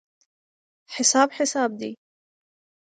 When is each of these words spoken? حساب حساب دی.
حساب 0.95 1.29
حساب 1.39 1.71
دی. 1.79 1.91